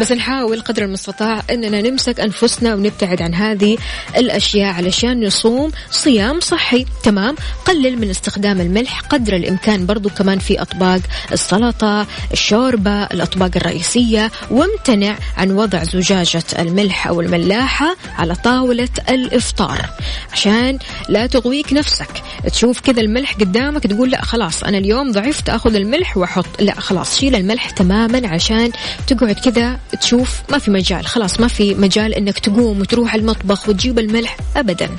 بس 0.02 0.12
نحاول 0.12 0.62
قدر 0.62 0.84
المستطاع 0.84 1.44
أننا 1.50 1.82
نمسك 1.82 2.20
أنفسنا 2.20 2.76
ونبتعد 2.76 3.22
عن 3.22 3.34
هذه 3.34 3.78
الأشياء 4.18 4.74
علشان 4.74 5.26
نصوم 5.26 5.72
صيام 5.92 6.40
صحي. 6.40 6.86
تمام؟ 7.04 7.36
قلل 7.66 7.98
من 7.98 8.10
استخدام 8.10 8.62
الملح 8.62 9.02
قدر 9.22 9.36
الإمكان 9.36 9.86
برضو 9.86 10.10
كمان 10.10 10.40
في 10.40 10.62
أطباق 10.62 11.01
السلطة 11.32 12.08
الشوربة 12.34 13.04
الأطباق 13.04 13.51
الرئيسية 13.56 14.32
وامتنع 14.51 15.16
عن 15.38 15.51
وضع 15.51 15.84
زجاجة 15.84 16.44
الملح 16.60 17.08
أو 17.08 17.22
الملاحة 17.22 17.96
على 18.18 18.36
طاولة 18.36 18.90
الإفطار. 19.10 19.90
عشان 20.34 20.80
لا 21.10 21.25
تغويك 21.28 21.74
نفسك. 21.74 22.24
تشوف 22.51 22.80
كذا 22.80 23.01
الملح 23.01 23.34
قدامك 23.34 23.84
تقول 23.88 24.12
لا 24.12 24.22
خلاص 24.22 24.63
أنا 24.63 24.78
اليوم 24.78 25.12
ضعفت 25.12 25.50
أخذ 25.50 25.75
الملح 25.75 26.18
وأحط. 26.18 26.62
لا 26.62 26.80
خلاص 26.80 27.20
شيل 27.20 27.36
الملح 27.36 27.70
تماما 27.70 28.28
عشان 28.28 28.72
تقعد 29.08 29.36
كذا 29.36 29.80
تشوف 30.01 30.42
ما 30.50 30.58
في 30.58 30.72
مجال. 30.72 31.06
خلاص 31.06 31.40
ما 31.40 31.48
في 31.48 31.75
مجال 31.75 32.13
إنك 32.13 32.40
تقوم 32.40 32.80
وتروح 32.80 33.16
المطبخ 33.16 33.70
وتجيب 33.70 34.00
الملح 34.00 34.38
ابدا. 34.56 34.90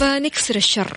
فنكسر 0.00 0.56
الشر. 0.56 0.96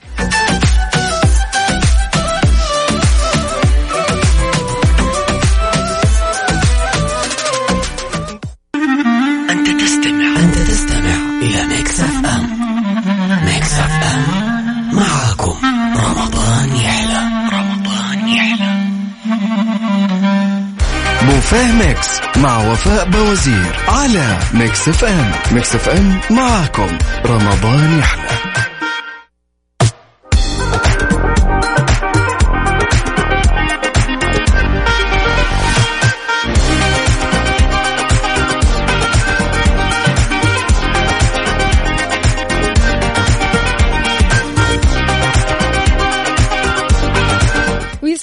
بوفيه 21.56 21.72
Mix 21.72 22.20
مع 22.38 22.58
وفاء 22.72 23.06
باوزير 23.10 23.80
على 23.88 24.38
Mix 24.54 24.88
FM. 24.90 25.32
Mix 25.52 25.76
FM 25.76 26.20
معاكم. 26.30 26.98
رمضان 27.26 28.00
يحلى 28.00 28.25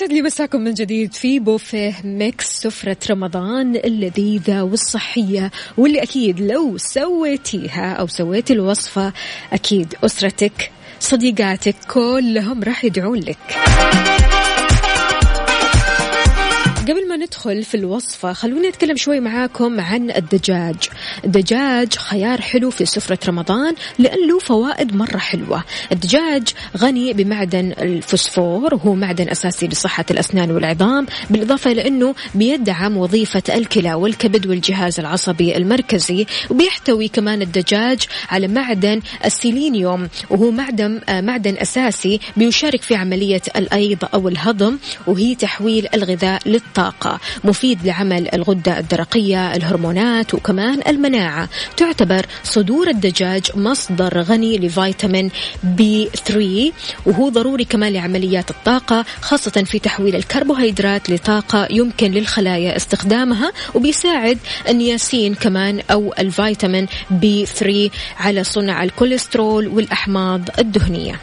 يسعد 0.02 0.12
لي 0.12 0.23
مساكم 0.23 0.61
من 0.61 0.75
جديد 0.75 1.14
في 1.14 1.38
بوفيه 1.38 1.94
Mix 2.04 2.47
سفرة 2.47 2.97
رمضان 3.11 3.76
اللذيذة 3.76 4.62
والصحية 4.62 5.50
واللي 5.76 6.02
أكيد 6.02 6.41
لو 6.41 6.78
سويتيها 6.78 7.93
أو 7.93 8.06
سويتي 8.06 8.52
الوصفة 8.52 9.12
أكيد 9.52 9.95
أسرتك 10.04 10.71
صديقاتك 11.00 11.75
كلهم 11.88 12.62
راح 12.62 12.84
يدعون 12.84 13.19
لك. 13.19 13.38
قبل 16.82 17.08
ما 17.08 17.16
ندخل 17.16 17.62
في 17.62 17.76
الوصفة 17.76 18.32
خلوني 18.32 18.68
أتكلم 18.68 18.97
شوي 18.97 19.21
معاكم 19.21 19.80
عن 19.80 20.10
الدجاج. 20.10 20.76
الدجاج 21.25 21.95
خيار 21.95 22.40
حلو 22.40 22.71
في 22.71 22.86
سفرة 22.86 23.18
رمضان 23.28 23.75
لأن 23.99 24.28
له 24.28 24.38
فوائد 24.38 24.97
مرة 24.97 25.16
حلوة. 25.16 25.64
الدجاج 25.92 26.49
غني 26.76 27.12
بمعدن 27.12 27.73
الفوسفور 27.78 28.75
وهو 28.75 28.95
معدن 28.95 29.28
أساسي 29.28 29.68
لصحة 29.68 30.04
الأسنان 30.10 30.50
والعظام 30.50 31.06
بالإضافة 31.30 31.73
إلى 31.73 31.88
أنه 31.88 32.14
بيدعم 32.34 32.97
وظيفة 32.97 33.42
الكلى 33.54 33.95
والكبد 33.95 34.47
والجهاز 34.47 35.00
العصبي 35.00 35.56
المركزي 35.56 36.26
وبيحتوي 36.50 37.08
كمان 37.08 37.42
الدجاج 37.42 37.99
على 38.30 38.49
معدن 38.49 39.00
السيلينيوم 39.25 40.08
وهو 40.30 40.50
معدن 40.50 41.00
آه، 41.08 41.21
معدن 41.21 41.56
أساسي 41.58 42.21
بيشارك 42.36 42.82
في 42.82 42.95
عملية 42.95 43.42
الأيض 43.56 43.99
أو 44.14 44.28
الهضم 44.28 44.78
وهي 45.06 45.34
تحويل 45.34 45.88
الغذاء 45.95 46.49
للطاقة 46.49 46.72
الطاقة. 46.73 47.21
مفيد 47.45 47.87
لعمل 47.87 48.35
الغدة 48.35 48.78
الدرقية 48.78 49.54
الهرمونات 49.56 50.35
وكمان 50.35 50.80
المناعة. 50.89 51.49
تعتبر 51.76 52.26
صدور 52.45 52.89
الدجاج 52.89 53.43
مصدر 53.54 54.21
غني 54.23 54.58
لفيتامين 54.58 55.30
B 55.62 56.10
3 56.25 56.73
وهو 57.06 57.28
ضروري 57.28 57.65
كمان 57.65 57.93
لعمليات 57.93 58.50
الطاقة 58.50 59.04
خاصة 59.21 59.50
في 59.50 59.78
تحويل 59.78 60.17
الكربوهيدرات 60.17 61.11
لطاقة 61.11 61.69
يمكن 61.71 62.11
للخلايا 62.11 62.76
استخدامها 62.76 63.52
وبيساعد 63.75 64.39
النياسين 64.69 65.35
كمان 65.35 65.80
أو 65.91 66.15
الفيتامين 66.19 66.87
B 67.10 67.47
3 67.47 67.91
على 68.19 68.45
صنع 68.45 68.82
الكوليسترول 68.82 69.69
والأحماض 69.69 70.41
الدهنية. 70.58 71.21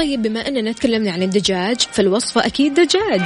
طيب 0.00 0.22
بما 0.22 0.48
أننا 0.48 0.72
تكلمنا 0.72 1.12
عن 1.12 1.22
الدجاج 1.22 1.80
فالوصفة 1.92 2.46
أكيد 2.46 2.74
دجاج. 2.74 3.22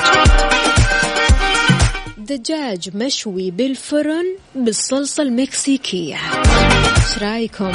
دجاج 2.18 2.96
مشوي 2.96 3.50
بالفرن 3.50 4.24
بالصلصة 4.54 5.22
المكسيكية. 5.22 6.16
إيش 6.96 7.22
رأيكم؟ 7.22 7.72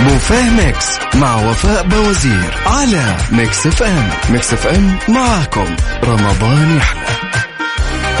بوفيه 0.00 0.50
Mix 0.50 0.86
مع 1.14 1.50
وفاء 1.50 1.82
باوزير 1.86 2.54
على 2.66 3.16
Mix 3.32 3.66
FM. 3.66 4.10
Mix 4.30 4.52
FM 4.52 4.98
معاكم. 5.08 5.76
رمضان 6.04 6.76
يحلى. 6.76 7.07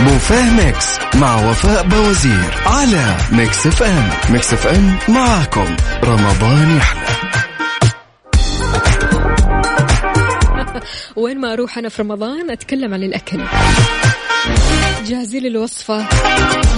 بوفيه 0.00 0.50
Mix 0.50 0.98
مع 1.14 1.50
وفاء 1.50 1.82
باوزير 1.82 2.54
على 2.66 3.16
Mix 3.32 3.66
FM. 3.66 4.10
Mix 4.30 4.52
FM 4.52 4.98
معاكم. 5.08 5.76
رمضان 6.04 6.76
يحلى. 6.76 7.00
وين 11.16 11.40
ما 11.40 11.52
أروح 11.52 11.78
أنا 11.78 11.88
في 11.88 12.02
رمضان 12.02 12.50
أتكلم 12.50 12.94
عن 12.94 13.02
الأكل. 13.02 13.40
جاهزين 15.06 15.42
للوصفة؟ 15.42 16.06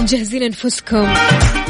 مجهزين 0.01 0.43
أنفسكم 0.43 1.13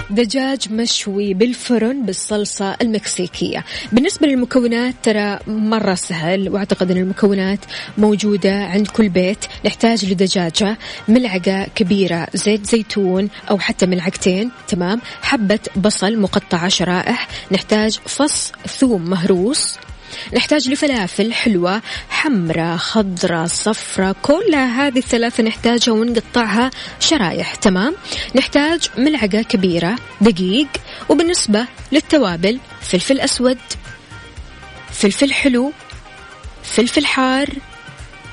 دجاج 0.09 0.71
مشوي 0.71 1.33
بالفرن 1.33 2.05
بالصلصة 2.05 2.77
المكسيكية. 2.81 3.65
بالنسبة 3.91 4.27
للمكونات 4.27 4.95
ترى 5.03 5.39
مرة 5.47 5.93
سهل 5.93 6.49
وأعتقد 6.49 6.91
أن 6.91 6.97
المكونات 6.97 7.59
موجودة 7.97 8.65
عند 8.65 8.87
كل 8.87 9.09
بيت. 9.09 9.45
نحتاج 9.65 10.05
لدجاجة 10.05 10.77
ملعقة 11.07 11.67
كبيرة 11.75 12.27
زيت 12.33 12.65
زيتون 12.65 13.29
أو 13.49 13.59
حتى 13.59 13.85
ملعقتين 13.85 14.51
تمام؟ 14.67 15.01
حبة 15.21 15.59
بصل 15.75 16.17
مقطعة 16.17 16.67
شرائح. 16.67 17.27
نحتاج 17.51 17.99
فص 18.05 18.51
ثوم 18.67 19.09
مهروس. 19.09 19.77
نحتاج 20.33 20.69
لفلافل 20.69 21.33
حلوة 21.33 21.81
حمراء 22.09 22.77
خضراء 22.77 23.45
صفراء 23.45 24.15
كلها 24.21 24.87
هذه 24.87 24.97
الثلاثة 24.97 25.43
نحتاجها 25.43 25.93
ونقطعها 25.93 26.71
شرايح 26.99 27.55
تمام؟ 27.55 27.95
نحتاج 28.35 28.89
ملعقة 28.97 29.41
كبيرة 29.41 29.95
دقيق 30.21 30.67
وبالنسبة 31.09 31.65
للتوابل 31.91 32.59
فلفل 32.81 33.19
أسود 33.19 33.57
فلفل 34.91 35.33
حلو 35.33 35.71
فلفل 36.63 37.05
حار 37.05 37.49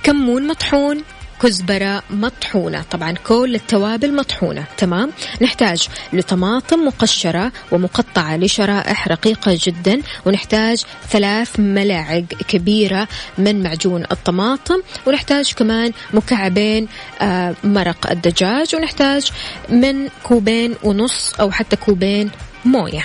كمون 0.02 0.46
مطحون 0.46 1.02
كزبرة 1.42 2.02
مطحونة. 2.10 2.84
طبعا 2.90 3.12
كل 3.12 3.54
التوابل 3.54 4.16
مطحونة. 4.16 4.64
تمام؟ 4.76 5.12
نحتاج 5.42 5.88
لطماطم 6.12 6.86
مقشرة 6.86 7.52
ومقطعة 7.72 8.36
لشرائح 8.36 9.08
رقيقة 9.08 9.58
جدا 9.62 10.02
ونحتاج 10.26 10.84
ثلاث 11.10 11.60
ملاعق 11.60 12.24
كبيرة 12.48 13.08
من 13.38 13.62
معجون 13.62 14.04
الطماطم 14.12 14.82
ونحتاج 15.06 15.52
كمان 15.52 15.92
مكعبين 16.14 16.88
آه، 17.20 17.54
مرق 17.64 18.10
الدجاج 18.10 18.74
ونحتاج 18.74 19.32
من 19.68 20.08
كوبين 20.22 20.74
ونص 20.84 21.34
أو 21.40 21.50
حتى 21.50 21.76
كوبين 21.76 22.30
موية. 22.64 23.04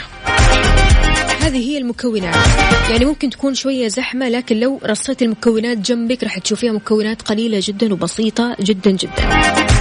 هذه 1.43 1.69
هي 1.69 1.77
المكونات. 1.77 2.35
يعني 2.91 3.05
ممكن 3.05 3.29
تكون 3.29 3.55
شوية 3.55 3.87
زحمة 3.87 4.29
لكن 4.29 4.59
لو 4.59 4.79
رصيت 4.85 5.21
المكونات 5.21 5.77
جنبك 5.77 6.23
راح 6.23 6.37
تشوفيها 6.37 6.71
مكونات 6.71 7.21
قليلة 7.21 7.59
جدا 7.61 7.93
وبسيطة 7.93 8.55
جدا 8.59 8.91
جدا. 8.91 9.72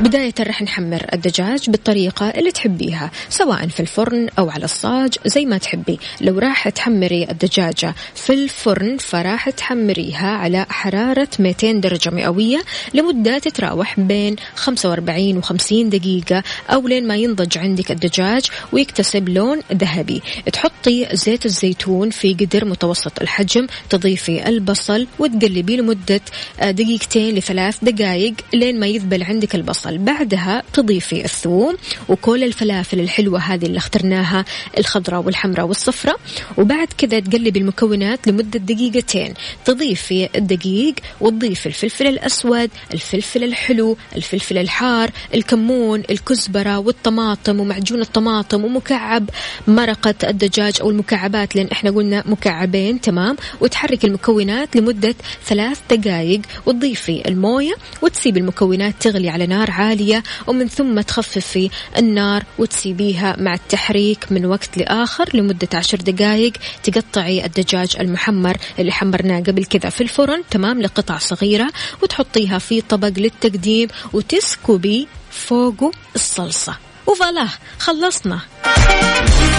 بداية 0.00 0.34
راح 0.40 0.62
نحمر 0.62 1.06
الدجاج 1.12 1.70
بالطريقة 1.70 2.30
اللي 2.30 2.50
تحبيها 2.50 3.10
سواء 3.28 3.68
في 3.68 3.80
الفرن 3.80 4.28
أو 4.38 4.50
على 4.50 4.64
الصاج 4.64 5.14
زي 5.26 5.46
ما 5.46 5.58
تحبي. 5.58 5.98
لو 6.20 6.38
راح 6.38 6.68
تحمري 6.68 7.24
الدجاجة 7.30 7.94
في 8.14 8.32
الفرن 8.32 8.96
فراح 8.96 9.50
تحمريها 9.50 10.26
على 10.26 10.66
حرارة 10.68 11.28
200 11.38 11.72
درجة 11.72 12.10
مئوية 12.10 12.58
لمدة 12.94 13.38
تتراوح 13.38 14.00
بين 14.00 14.36
45 14.54 15.36
و 15.36 15.40
50 15.40 15.88
دقيقة 15.88 16.42
أو 16.70 16.88
لين 16.88 17.06
ما 17.06 17.16
ينضج 17.16 17.58
عندك 17.58 17.90
الدجاج 17.90 18.46
ويكتسب 18.72 19.28
لون 19.28 19.60
ذهبي. 19.72 20.22
تحطي 20.52 21.08
زيت 21.12 21.46
الزيتون 21.46 22.10
في 22.10 22.34
قدر 22.34 22.64
متوسط 22.64 23.20
الحجم 23.20 23.66
تضيفي 23.90 24.48
البصل 24.48 25.06
وتقلبي 25.18 25.76
لمدة 25.76 26.20
دقيقتين 26.62 27.34
لثلاث 27.34 27.76
دقائق 27.82 28.34
لين 28.54 28.80
ما 28.80 28.86
يذبل 28.86 29.22
عندك 29.22 29.54
البصل. 29.54 29.87
البصل 29.88 29.98
بعدها 29.98 30.62
تضيفي 30.72 31.24
الثوم 31.24 31.76
وكل 32.08 32.44
الفلافل 32.44 33.00
الحلوة 33.00 33.38
هذه 33.38 33.66
اللي 33.66 33.78
اخترناها 33.78 34.44
الخضراء 34.78 35.22
والحمراء 35.22 35.66
والصفراء 35.66 36.20
وبعد 36.58 36.88
كذا 36.98 37.20
تقلبي 37.20 37.58
المكونات 37.58 38.28
لمدة 38.28 38.58
دقيقتين. 38.58 39.34
تضيفي 39.64 40.28
الدقيق 40.36 40.94
وتضيفي 41.20 41.66
الفلفل 41.66 42.06
الأسود 42.06 42.70
الفلفل 42.94 43.44
الحلو 43.44 43.96
الفلفل 44.16 44.58
الحار 44.58 45.10
الكمون 45.34 46.02
الكزبرة 46.10 46.78
والطماطم 46.78 47.60
ومعجون 47.60 48.00
الطماطم 48.00 48.64
ومكعب 48.64 49.30
مرقة 49.66 50.14
الدجاج 50.24 50.74
أو 50.80 50.90
المكعبات 50.90 51.56
لأن 51.56 51.68
إحنا 51.72 51.90
قلنا 51.90 52.24
مكعبين 52.26 53.00
تمام؟ 53.00 53.36
وتحرك 53.60 54.04
المكونات 54.04 54.76
لمدة 54.76 55.14
ثلاث 55.44 55.80
دقائق 55.90 56.40
وتضيفي 56.66 57.28
الموية 57.28 57.74
وتسيب 58.02 58.36
المكونات 58.36 58.94
تغلي 59.00 59.28
على 59.28 59.46
نار 59.46 59.70
عالية 59.78 60.22
ومن 60.46 60.68
ثم 60.68 61.00
تخففي 61.00 61.70
النار 61.98 62.42
وتسيبيها 62.58 63.36
مع 63.38 63.54
التحريك 63.54 64.32
من 64.32 64.46
وقت 64.46 64.78
لآخر 64.78 65.28
لمدة 65.34 65.68
عشر 65.74 65.98
دقائق 65.98 66.52
تقطعي 66.82 67.44
الدجاج 67.44 67.96
المحمر 68.00 68.56
اللي 68.78 68.92
حمرناه 68.92 69.40
قبل 69.40 69.64
كذا 69.64 69.90
في 69.90 70.00
الفرن 70.00 70.42
تمام؟ 70.50 70.82
لقطع 70.82 71.18
صغيرة 71.18 71.70
وتحطيها 72.02 72.58
في 72.58 72.80
طبق 72.80 73.12
للتقديم 73.16 73.88
وتسكبي 74.12 75.08
فوقه 75.30 75.92
الصلصة. 76.14 76.76
وفلاه 77.06 77.48
خلصنا. 77.78 78.40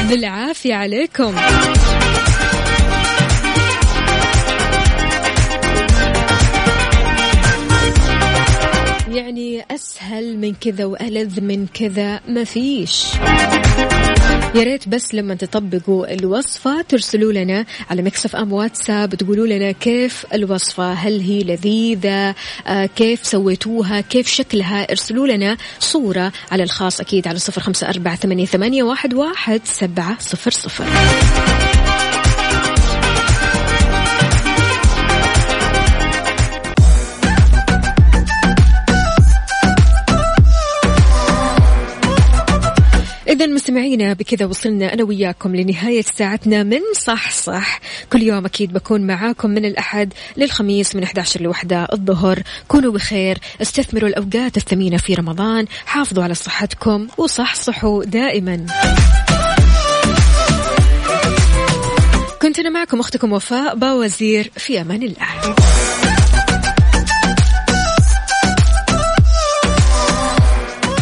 بالعافية 0.09 0.75
عليكم. 0.75 1.35
يعني 9.15 9.65
أسهل 9.71 10.37
من 10.37 10.53
كذا 10.53 10.85
وألذ 10.85 11.41
من 11.41 11.67
كذا 11.73 12.21
ما 12.27 12.43
فيش. 12.43 13.05
يا 14.55 14.63
ريت 14.63 14.87
بس 14.87 15.13
لما 15.15 15.35
تطبقوا 15.35 16.13
الوصفة 16.13 16.81
ترسلوا 16.81 17.33
لنا 17.33 17.65
على 17.89 18.01
مكسف 18.01 18.35
أم 18.35 18.53
واتساب 18.53 19.15
تقولوا 19.15 19.47
لنا 19.47 19.71
كيف 19.71 20.25
الوصفة 20.33 20.93
هل 20.93 21.19
هي 21.19 21.43
لذيذة؟ 21.43 22.35
آه 22.67 22.85
كيف 22.85 23.25
سويتوها؟ 23.25 24.01
كيف 24.01 24.27
شكلها؟ 24.27 24.91
ارسلوا 24.91 25.27
لنا 25.27 25.57
صورة 25.79 26.31
على 26.51 26.63
الخاص 26.63 26.99
أكيد 26.99 27.27
على 27.27 27.39
صفر 27.39 27.61
خمسة 27.61 27.89
أربعة 27.89 28.15
ثمانية 28.15 28.83
واحد 28.83 29.13
واحد 29.13 29.61
سبعة 29.63 30.19
صفر 30.19 30.51
صفر. 30.51 30.85
إذا 43.39 43.47
مستمعينا 43.47 44.13
بكذا 44.13 44.45
وصلنا 44.45 44.93
أنا 44.93 45.03
وياكم 45.03 45.55
لنهاية 45.55 46.01
ساعتنا 46.01 46.63
من 46.63 46.79
صح 46.93 47.31
صح. 47.31 47.79
كل 48.13 48.21
يوم 48.21 48.45
أكيد 48.45 48.73
بكون 48.73 49.07
معاكم 49.07 49.49
من 49.49 49.65
الأحد 49.65 50.13
للخميس 50.37 50.95
من 50.95 51.03
11 51.03 51.41
لوحدة 51.41 51.87
الظهر. 51.93 52.43
كونوا 52.67 52.91
بخير 52.91 53.37
استثمروا 53.61 54.09
الأوقات 54.09 54.57
الثمينة 54.57 54.97
في 54.97 55.13
رمضان 55.13 55.65
حافظوا 55.85 56.23
على 56.23 56.33
صحتكم 56.33 57.07
وصحصحوا 57.17 58.03
دائما. 58.03 58.65
كنت 62.41 62.59
أنا 62.59 62.69
معكم 62.69 62.99
أختكم 62.99 63.33
وفاء 63.33 63.75
باوزير 63.75 64.51
في 64.57 64.81
أمان 64.81 65.03
الله. 65.03 65.55